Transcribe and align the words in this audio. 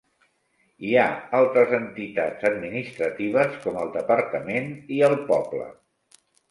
Hi 0.87 0.95
ha 1.01 1.03
altres 1.41 1.75
entitats 1.79 2.49
administratives 2.51 3.63
com 3.67 3.81
el 3.87 3.95
departament 4.01 4.77
i 4.99 5.03
el 5.11 5.19
poble. 5.33 5.75